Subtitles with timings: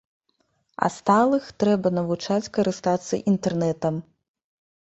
[0.85, 3.95] А сталых трэба навучыць карыстацца інтэрнэтам.